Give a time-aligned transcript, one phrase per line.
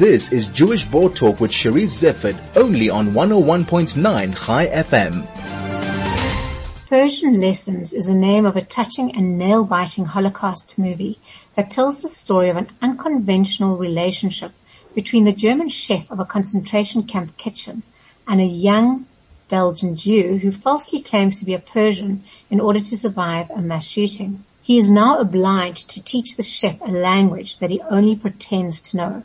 [0.00, 5.26] This is Jewish Board Talk with Charisse Zeifert, only on 101.9 ChaiFM.
[6.88, 11.18] Persian Lessons is the name of a touching and nail-biting Holocaust movie
[11.54, 14.52] that tells the story of an unconventional relationship
[14.94, 17.82] between the German chef of a concentration camp kitchen
[18.26, 19.04] and a young
[19.50, 23.86] Belgian Jew who falsely claims to be a Persian in order to survive a mass
[23.86, 24.44] shooting.
[24.62, 28.96] He is now obliged to teach the chef a language that he only pretends to
[28.96, 29.24] know.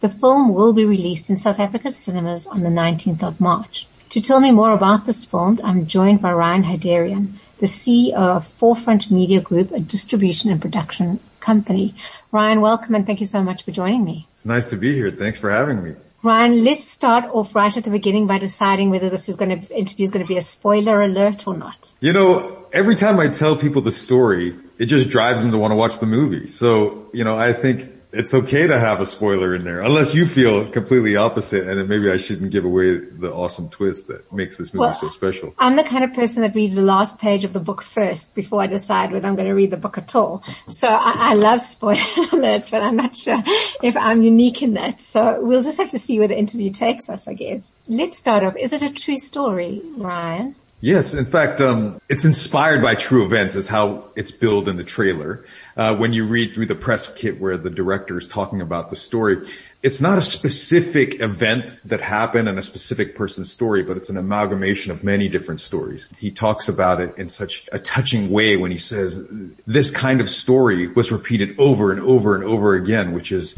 [0.00, 3.86] The film will be released in South Africa's cinemas on the 19th of March.
[4.08, 8.46] To tell me more about this film, I'm joined by Ryan Haidarian, the CEO of
[8.46, 11.94] Forefront Media Group, a distribution and production company.
[12.32, 14.26] Ryan, welcome and thank you so much for joining me.
[14.32, 15.10] It's nice to be here.
[15.10, 15.94] Thanks for having me.
[16.22, 19.76] Ryan, let's start off right at the beginning by deciding whether this is going to,
[19.76, 21.92] interview is going to be a spoiler alert or not.
[22.00, 25.72] You know, every time I tell people the story, it just drives them to want
[25.72, 26.46] to watch the movie.
[26.46, 30.26] So, you know, I think it's okay to have a spoiler in there, unless you
[30.26, 34.58] feel completely opposite, and then maybe I shouldn't give away the awesome twist that makes
[34.58, 35.54] this movie well, so special.
[35.58, 38.62] I'm the kind of person that reads the last page of the book first before
[38.62, 40.42] I decide whether I'm going to read the book at all.
[40.68, 43.42] So I, I love spoiler alerts, but I'm not sure
[43.82, 45.00] if I'm unique in that.
[45.00, 47.72] So we'll just have to see where the interview takes us, I guess.
[47.86, 48.56] Let's start off.
[48.56, 50.56] Is it a true story, Ryan?
[50.82, 54.84] Yes, in fact, um, it's inspired by true events is how it's billed in the
[54.84, 55.44] trailer.
[55.76, 58.96] Uh, when you read through the press kit where the director is talking about the
[58.96, 59.46] story,
[59.82, 64.16] it's not a specific event that happened and a specific person's story, but it's an
[64.16, 66.08] amalgamation of many different stories.
[66.18, 69.26] He talks about it in such a touching way when he says
[69.66, 73.54] this kind of story was repeated over and over and over again, which is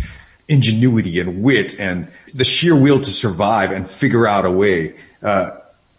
[0.49, 4.97] ingenuity and wit and the sheer will to survive and figure out a way.
[5.23, 5.53] Uh,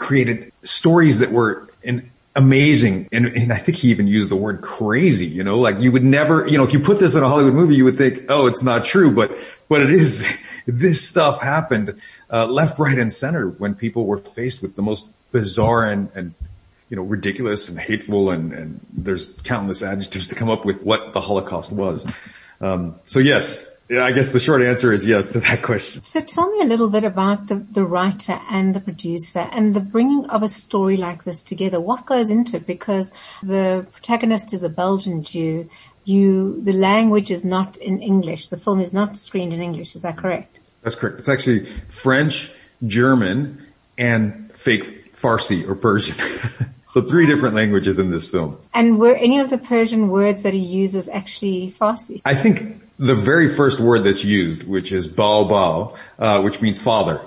[0.03, 3.07] created stories that were in, amazing.
[3.13, 6.03] And, and, I think he even used the word crazy, you know, like you would
[6.03, 8.47] never, you know, if you put this in a Hollywood movie, you would think, oh,
[8.47, 9.31] it's not true, but,
[9.69, 10.27] but it is,
[10.67, 15.07] this stuff happened, uh, left, right, and center when people were faced with the most
[15.31, 16.33] bizarre and, and,
[16.89, 21.13] you know, ridiculous and hateful and, and there's countless adjectives to come up with what
[21.13, 22.05] the Holocaust was.
[22.59, 26.03] Um, so yes, yeah, I guess the short answer is yes to that question.
[26.03, 29.81] So tell me a little bit about the, the writer and the producer and the
[29.81, 31.79] bringing of a story like this together.
[31.79, 32.65] What goes into it?
[32.65, 33.11] Because
[33.41, 35.69] the protagonist is a Belgian Jew.
[36.05, 38.49] You, the language is not in English.
[38.49, 39.95] The film is not screened in English.
[39.95, 40.59] Is that correct?
[40.81, 41.19] That's correct.
[41.19, 42.51] It's actually French,
[42.85, 43.65] German,
[43.97, 46.17] and fake Farsi or Persian.
[46.87, 48.57] so three different languages in this film.
[48.73, 52.21] And were any of the Persian words that he uses actually Farsi?
[52.25, 57.19] I think the very first word that's used, which is Baba, uh, which means father.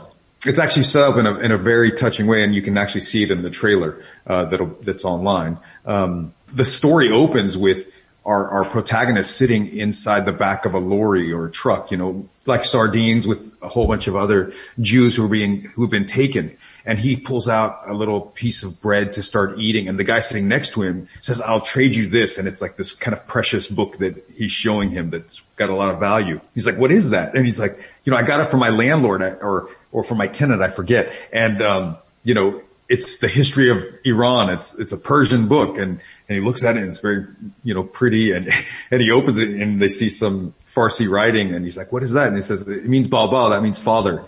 [0.47, 3.03] It's actually set up in a, in a very touching way and you can actually
[3.03, 4.45] see it in the trailer, uh,
[4.83, 5.59] that's online.
[5.85, 7.93] Um, the story opens with
[8.25, 12.29] our, our protagonist sitting inside the back of a lorry or a truck, you know,
[12.47, 16.57] like sardines with a whole bunch of other Jews who are being, who've been taken.
[16.87, 20.21] And he pulls out a little piece of bread to start eating and the guy
[20.21, 22.39] sitting next to him says, I'll trade you this.
[22.39, 25.75] And it's like this kind of precious book that he's showing him that's got a
[25.75, 26.41] lot of value.
[26.55, 27.35] He's like, what is that?
[27.35, 30.29] And he's like, you know, I got it from my landlord or, or for my
[30.29, 31.13] tenant, I forget.
[31.33, 34.51] And, um, you know, it's the history of Iran.
[34.51, 37.27] It's, it's a Persian book and, and he looks at it and it's very,
[37.65, 38.49] you know, pretty and,
[38.91, 42.13] and he opens it and they see some Farsi writing and he's like, what is
[42.13, 42.29] that?
[42.29, 44.25] And he says, it means Baba, that means father.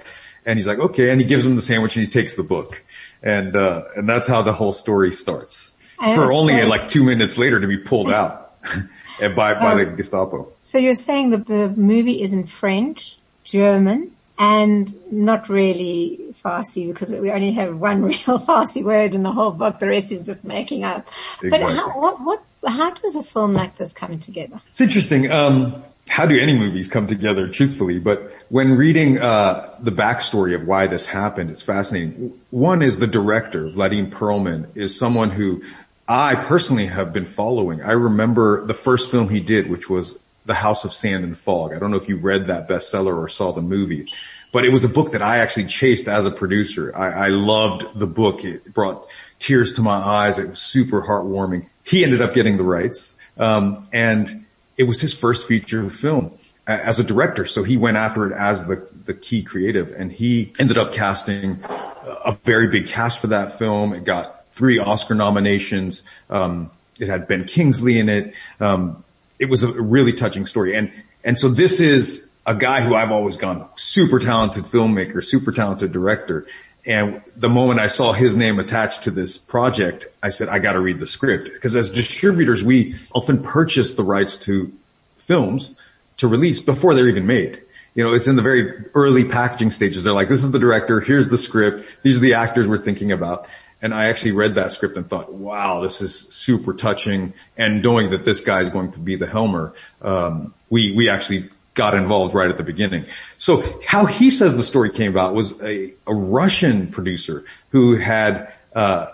[0.49, 1.11] And he's like, okay.
[1.11, 2.83] And he gives him the sandwich and he takes the book.
[3.23, 7.61] And, uh, and that's how the whole story starts for only like two minutes later
[7.61, 8.55] to be pulled out
[9.21, 10.51] and by, by the Gestapo.
[10.65, 17.13] So you're saying that the movie is in French, German, and not really Farsi because
[17.13, 19.81] we only have one real Farsi word in the whole book.
[19.81, 21.09] The rest is just making up.
[21.43, 21.51] Exactly.
[21.51, 22.43] But how, what, what,
[22.73, 24.63] how does a film like this come together?
[24.69, 25.31] It's interesting.
[25.31, 27.99] Um, how do any movies come together truthfully?
[27.99, 32.39] But when reading, uh, the backstory of why this happened, it's fascinating.
[32.51, 35.63] One is the director, Vadim Perlman, is someone who
[36.09, 37.83] I personally have been following.
[37.83, 41.75] I remember the first film he did, which was The House of Sand and Fog.
[41.75, 44.07] I don't know if you read that bestseller or saw the movie.
[44.51, 46.91] But it was a book that I actually chased as a producer.
[46.97, 48.45] I, I loved the book.
[48.45, 49.07] It brought
[49.39, 50.39] tears to my eyes.
[50.39, 51.67] It was super heartwarming.
[51.85, 53.19] He ended up getting the rights.
[53.37, 54.47] Um, and
[54.79, 57.45] it was his first feature film as a director.
[57.45, 61.61] So he went after it as the, the key creative and he ended up casting
[61.65, 63.93] a very big cast for that film.
[63.93, 66.05] It got three Oscar nominations.
[66.31, 68.35] Um, it had Ben Kingsley in it.
[68.61, 69.05] Um,
[69.39, 70.77] it was a really touching story.
[70.77, 70.93] And,
[71.25, 75.93] and so this is a guy who I've always gone super talented filmmaker, super talented
[75.93, 76.47] director.
[76.89, 80.81] And the moment I saw his name attached to this project, I said, I gotta
[80.81, 81.53] read the script.
[81.53, 84.73] Because as distributors, we often purchase the rights to
[85.19, 85.77] films
[86.17, 87.61] to release before they're even made.
[87.95, 90.05] you know, it's in the very early packaging stages.
[90.05, 93.13] They're like, this is the director, here's the script, these are the actors we're thinking
[93.13, 93.47] about.
[93.83, 97.33] And I actually read that script and thought, wow, this is super touching.
[97.57, 101.49] And knowing that this guy is going to be the Helmer, um, we, we actually
[101.79, 103.07] got involved right at the beginning.
[103.39, 108.53] So how he says the story came about was a, a Russian producer who had,
[108.75, 109.07] uh,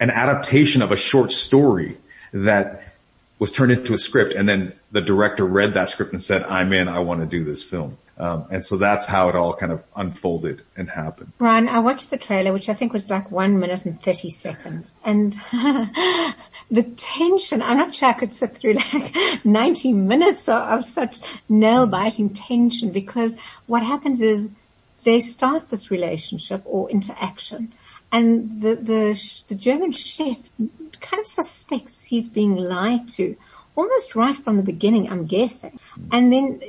[0.00, 1.96] an adaptation of a short story
[2.32, 2.82] that
[3.38, 6.72] was turned into a script and then the director read that script and said, I'm
[6.72, 7.96] in, I want to do this film.
[8.20, 11.32] Um, and so that's how it all kind of unfolded and happened.
[11.38, 14.92] Brian, I watched the trailer, which I think was like one minute and 30 seconds.
[15.02, 15.32] And
[16.70, 19.14] the tension, I'm not sure I could sit through like
[19.46, 23.36] 90 minutes of, of such nail biting tension because
[23.66, 24.50] what happens is
[25.04, 27.72] they start this relationship or interaction
[28.12, 30.36] and the, the, the German chef
[31.00, 33.34] kind of suspects he's being lied to
[33.76, 35.78] almost right from the beginning, I'm guessing.
[36.12, 36.60] And then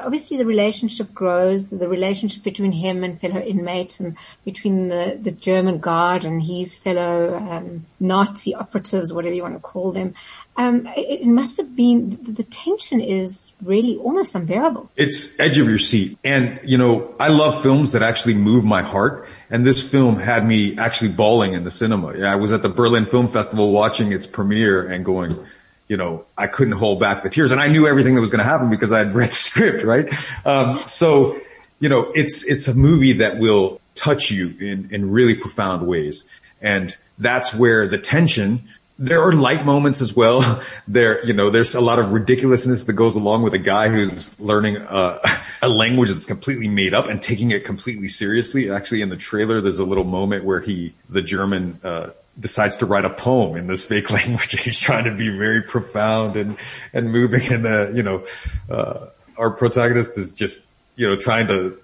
[0.00, 5.30] obviously the relationship grows, the relationship between him and fellow inmates and between the, the
[5.30, 10.14] German guard and his fellow um, Nazi operatives, whatever you want to call them.
[10.56, 14.88] Um, it, it, must have been, the, tension is really almost unbearable.
[14.94, 16.16] It's edge of your seat.
[16.22, 19.28] And, you know, I love films that actually move my heart.
[19.50, 22.24] And this film had me actually bawling in the cinema.
[22.24, 25.36] I was at the Berlin Film Festival watching its premiere and going,
[25.94, 28.40] you know, I couldn't hold back the tears and I knew everything that was going
[28.40, 30.12] to happen because I had read the script, right?
[30.44, 31.38] Um, so,
[31.78, 36.24] you know, it's, it's a movie that will touch you in, in really profound ways.
[36.60, 38.64] And that's where the tension,
[38.98, 40.60] there are light moments as well.
[40.88, 44.38] There, you know, there's a lot of ridiculousness that goes along with a guy who's
[44.40, 45.20] learning a,
[45.62, 48.68] a language that's completely made up and taking it completely seriously.
[48.68, 52.86] Actually, in the trailer, there's a little moment where he, the German, uh, decides to
[52.86, 54.62] write a poem in this fake language.
[54.62, 56.56] He's trying to be very profound and,
[56.92, 58.26] and moving and the, you know,
[58.70, 60.64] uh, our protagonist is just,
[60.96, 61.78] you know, trying to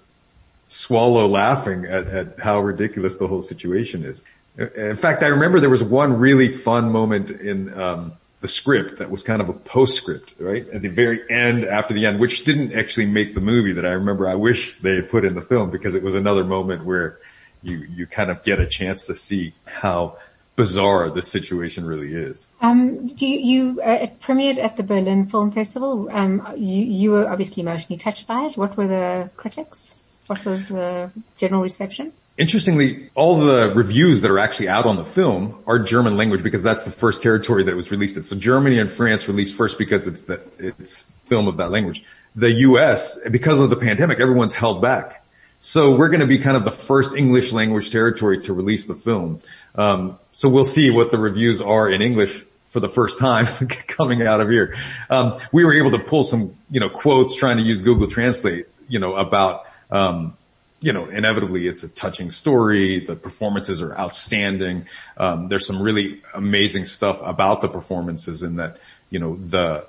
[0.67, 4.23] swallow laughing at, at how ridiculous the whole situation is.
[4.57, 9.09] In fact, I remember there was one really fun moment in, um, the script that
[9.11, 10.67] was kind of a postscript, right?
[10.69, 13.91] At the very end, after the end, which didn't actually make the movie that I
[13.91, 17.19] remember I wish they had put in the film because it was another moment where
[17.61, 20.17] you, you kind of get a chance to see how
[20.55, 22.49] bizarre this situation really is.
[22.61, 26.09] Um, you, you uh, it premiered at the Berlin Film Festival.
[26.11, 28.57] Um, you, you were obviously emotionally touched by it.
[28.57, 30.23] What were the critics?
[30.27, 32.13] What was the general reception?
[32.37, 36.63] Interestingly, all the reviews that are actually out on the film are German language because
[36.63, 38.23] that's the first territory that it was released in.
[38.23, 42.03] So Germany and France released first because it's the, it's film of that language.
[42.35, 45.20] The US, because of the pandemic, everyone's held back.
[45.63, 48.95] So we're going to be kind of the first English language territory to release the
[48.95, 49.41] film.
[49.75, 53.45] Um, so we'll see what the reviews are in English for the first time
[53.87, 54.75] coming out of here.
[55.11, 58.65] Um, we were able to pull some, you know, quotes trying to use Google Translate,
[58.87, 60.35] you know, about, um,
[60.79, 63.05] you know, inevitably it's a touching story.
[63.05, 64.87] The performances are outstanding.
[65.15, 68.77] Um, there's some really amazing stuff about the performances in that,
[69.11, 69.85] you know, the,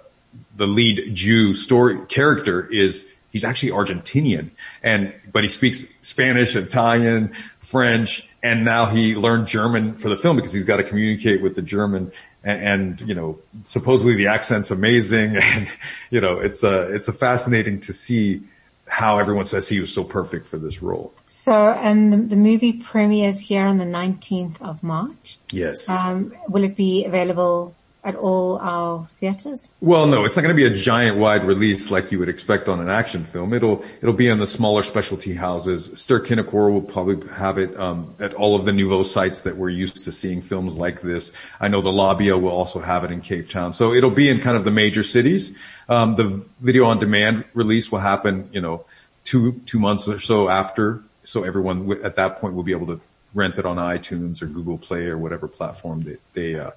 [0.54, 4.50] the lead Jew story character is he's actually Argentinian
[4.82, 10.36] and, but he speaks Spanish, Italian, French, and now he learned German for the film
[10.36, 12.12] because he's got to communicate with the German
[12.44, 12.60] and,
[13.00, 15.68] and, you know, supposedly the accent's amazing and,
[16.10, 18.42] you know, it's a, it's a fascinating to see
[18.86, 21.14] how everyone says he was so perfect for this role.
[21.24, 25.38] So, um, the, the movie premieres here on the 19th of March.
[25.50, 25.88] Yes.
[25.88, 29.70] Um, will it be available at all our theaters?
[29.80, 32.68] Well, no, it's not going to be a giant wide release like you would expect
[32.68, 33.52] on an action film.
[33.52, 35.92] It'll it'll be in the smaller specialty houses.
[36.00, 40.02] Ster-Kinekor will probably have it um, at all of the Nouveau sites that we're used
[40.04, 41.32] to seeing films like this.
[41.60, 44.40] I know the Labia will also have it in Cape Town, so it'll be in
[44.40, 45.56] kind of the major cities.
[45.88, 48.84] Um, the video on demand release will happen, you know,
[49.24, 53.00] two two months or so after, so everyone at that point will be able to
[53.34, 56.72] rent it on iTunes or Google Play or whatever platform they they uh,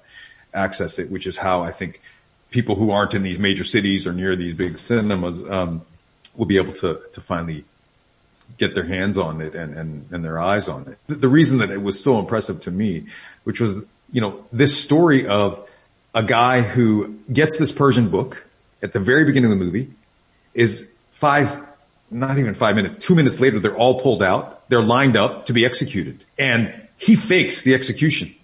[0.56, 2.00] access it, which is how I think
[2.50, 5.82] people who aren't in these major cities or near these big cinemas um,
[6.36, 7.64] will be able to to finally
[8.58, 10.98] get their hands on it and, and, and their eyes on it.
[11.08, 13.06] The, the reason that it was so impressive to me,
[13.44, 15.68] which was, you know, this story of
[16.14, 18.46] a guy who gets this Persian book
[18.82, 19.90] at the very beginning of the movie
[20.54, 21.60] is five,
[22.10, 24.68] not even five minutes, two minutes later, they're all pulled out.
[24.68, 28.34] They're lined up to be executed and he fakes the execution.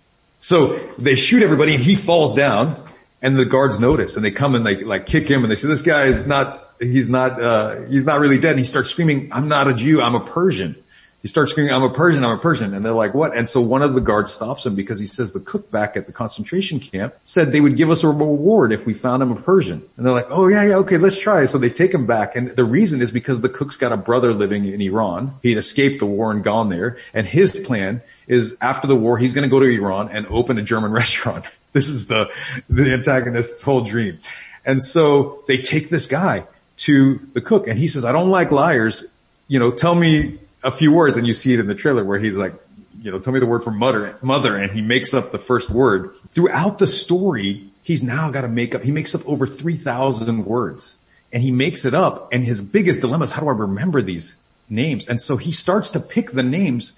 [0.42, 2.84] So they shoot everybody and he falls down
[3.22, 5.68] and the guards notice and they come and they like kick him and they say,
[5.68, 8.50] this guy is not, he's not, uh, he's not really dead.
[8.50, 10.81] And he starts screaming, I'm not a Jew, I'm a Persian.
[11.22, 12.74] He starts screaming, I'm a Persian, I'm a Persian.
[12.74, 13.36] And they're like, what?
[13.36, 16.06] And so one of the guards stops him because he says the cook back at
[16.06, 19.36] the concentration camp said they would give us a reward if we found him a
[19.36, 19.88] Persian.
[19.96, 21.46] And they're like, oh yeah, yeah, okay, let's try.
[21.46, 22.34] So they take him back.
[22.34, 25.36] And the reason is because the cook's got a brother living in Iran.
[25.42, 26.98] He had escaped the war and gone there.
[27.14, 30.58] And his plan is after the war, he's going to go to Iran and open
[30.58, 31.46] a German restaurant.
[31.72, 32.32] This is the,
[32.68, 34.18] the antagonist's whole dream.
[34.64, 36.48] And so they take this guy
[36.78, 39.04] to the cook and he says, I don't like liars.
[39.46, 42.18] You know, tell me a few words and you see it in the trailer where
[42.18, 42.54] he's like,
[43.00, 45.70] you know, tell me the word for mother, mother and he makes up the first
[45.70, 46.14] word.
[46.32, 50.98] Throughout the story, he's now got to make up, he makes up over 3,000 words
[51.32, 54.36] and he makes it up and his biggest dilemma is how do I remember these
[54.68, 55.08] names?
[55.08, 56.92] And so he starts to pick the names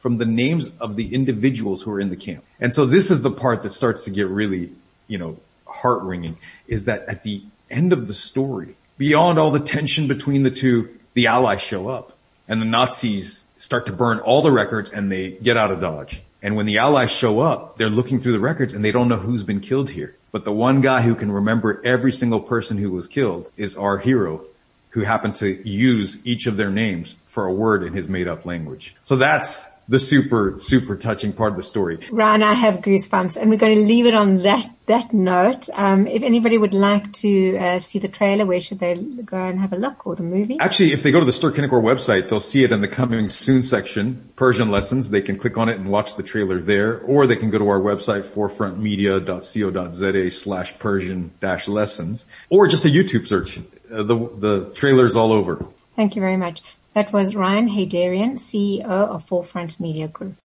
[0.00, 2.44] from the names of the individuals who are in the camp.
[2.60, 4.72] And so this is the part that starts to get really,
[5.08, 9.60] you know, heart wringing is that at the end of the story, beyond all the
[9.60, 12.15] tension between the two, the allies show up
[12.48, 16.22] and the Nazis start to burn all the records and they get out of Dodge.
[16.42, 19.16] And when the allies show up, they're looking through the records and they don't know
[19.16, 20.16] who's been killed here.
[20.32, 23.98] But the one guy who can remember every single person who was killed is our
[23.98, 24.44] hero
[24.90, 28.46] who happened to use each of their names for a word in his made up
[28.46, 28.94] language.
[29.04, 31.98] So that's the super, super touching part of the story.
[32.10, 35.68] Ryan, I have goosebumps and we're going to leave it on that, that note.
[35.72, 39.60] Um, if anybody would like to uh, see the trailer, where should they go and
[39.60, 40.58] have a look or the movie?
[40.58, 43.62] Actually, if they go to the Kinekor website, they'll see it in the coming soon
[43.62, 45.10] section, Persian lessons.
[45.10, 47.68] They can click on it and watch the trailer there, or they can go to
[47.68, 53.60] our website, forefrontmedia.co.za slash Persian dash lessons, or just a YouTube search.
[53.90, 55.64] Uh, the, the trailer's all over.
[55.94, 56.62] Thank you very much.
[56.96, 60.36] That was Ryan Haidarian, CEO of Forefront Media Group.